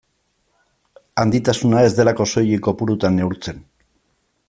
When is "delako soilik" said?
2.01-2.67